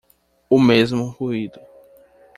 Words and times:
O 0.49 0.59
mesmo 0.59 1.09
ruído 1.19 1.59